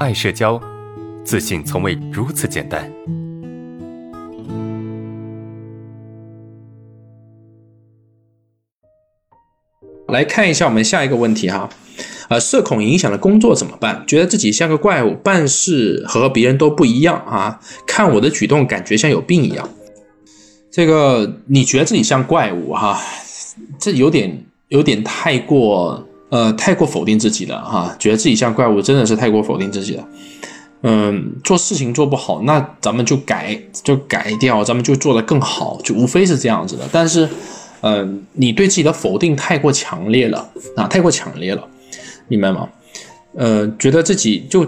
[0.00, 0.60] 爱社交，
[1.24, 2.90] 自信从未如此简单。
[10.08, 11.68] 来看一下我们下一个问题哈，
[12.28, 14.04] 呃，社恐影响了工作怎么办？
[14.04, 19.68] 觉得自己像个怪物，办事和别人都不一样啊，看我的举动感觉像有病一样。
[20.72, 23.00] 这个你觉得自己像怪物哈？
[23.78, 26.04] 这有点有点太过。
[26.34, 30.04] 呃，太过否定自己了哈，觉得自己像怪物，真的是太过否定自己了。
[30.82, 36.82] 嗯，做事情做不好，那咱们就改，就改掉，咱们就做得更好，就无非是这样子的。
[36.90, 37.28] 但是，
[37.82, 41.64] 嗯，你对自己的否定太过强烈了啊，太过强烈了，
[42.26, 42.68] 明白吗？
[43.36, 44.64] 呃，觉得自己就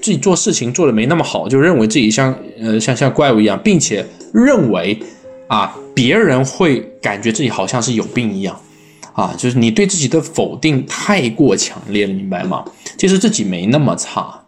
[0.00, 4.96] 自己做事情做的没那么好，就认为自己像呃像像怪物一样，并且认为
[5.48, 8.56] 啊别人会感觉自己好像是有病一样。
[9.18, 12.64] 啊，就是你对自己的否定太过强烈了，明白吗？
[12.96, 14.42] 其实自己没那么差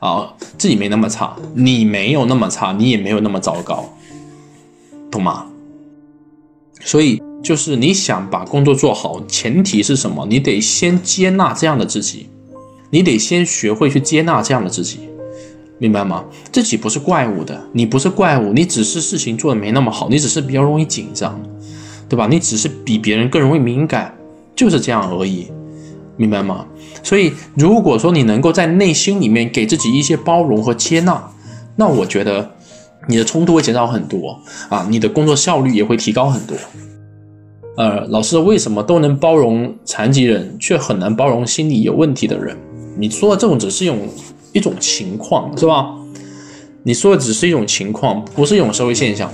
[0.00, 3.88] 啊，自己没那么差，你没有那么差，你也没有那么糟糕，
[5.12, 5.46] 懂吗？
[6.80, 10.26] 所以就是你想把工作做好，前提是什么？
[10.28, 12.28] 你得先接纳这样的自己，
[12.90, 15.08] 你得先学会去接纳这样的自己，
[15.78, 16.24] 明白吗？
[16.50, 21.40] 自己不是怪物的，你不是怪物，你只是事情做的没那么好，你只是比较容易紧张，
[22.08, 22.26] 对吧？
[22.28, 24.12] 你只是比别人更容易敏感。
[24.56, 25.46] 就是这样而已，
[26.16, 26.66] 明白吗？
[27.02, 31.22] 所以，如果说你能够在内心里面给自己一些包容和接纳，
[31.76, 32.50] 那我觉得
[33.06, 34.40] 你的冲突会减少很多
[34.70, 36.56] 啊，你的工作效率也会提高很多。
[37.76, 42.56] 呃，老师为什么都能包容残疾人，却很难包容心理有问题的人？
[42.98, 43.98] 你说的这种只是一种
[44.54, 45.94] 一种情况，是吧？
[46.82, 49.30] 你说的只是一种情况，不是一种社会现象，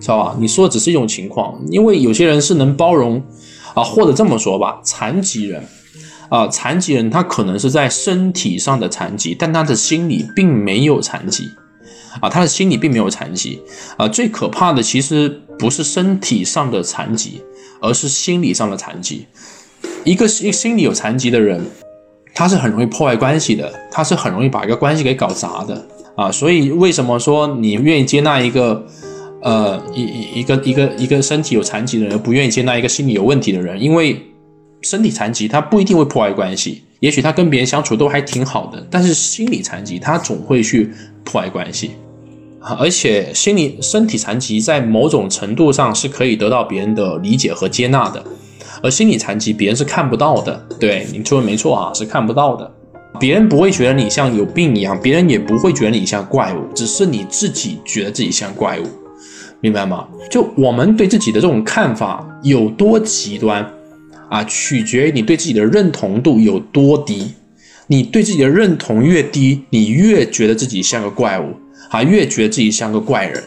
[0.00, 0.36] 知道吧？
[0.40, 3.22] 你说的只是一种情况，因为有些人是能包容。
[3.74, 5.66] 啊，或者这么说吧，残疾人，
[6.28, 11.48] 啊，残疾人他可能是在身体上的残疾，但他的心理并没有残疾，
[12.20, 13.60] 啊，他的心理并没有残疾，
[13.96, 15.28] 啊，最可怕的其实
[15.58, 17.42] 不是身体上的残疾，
[17.80, 19.26] 而是心理上的残疾。
[20.04, 21.64] 一个心心理有残疾的人，
[22.34, 28.86] 他是很容易破坏关系的，他是很容易把一个关系给搞砸的，啊，所以为什么说你愿意接纳一个？
[29.42, 34.20] 呃，一一一个一个一个身体有残疾的人不愿意接纳一个心理有问题的人，因为
[34.82, 40.92] 身体残疾他不一定会破坏关系，也许他跟别人相处都还挺好的，但是心理残疾他总会去
[41.24, 41.90] 破坏关系！
[42.78, 48.24] 而且心理身体残疾在某种程度上是可以得到别人的理解和接纳的，
[48.80, 50.64] 而心理残疾别人是看不到的。
[50.78, 52.72] 对你说的没错啊，是看不到的，
[53.18, 58.84] 别人不会觉得你像有病一样，别人也不会觉得你像怪物，只是你自己觉得自己像怪物。
[59.62, 60.06] 明白吗？
[60.28, 63.64] 就我们对自己的这种看法有多极端
[64.28, 67.32] 啊，取决于你对自己的认同度有多低。
[67.86, 71.54] 你对自己的认同越低，你越觉得自己像个怪物
[71.90, 73.42] 啊，越觉得自己像个怪人。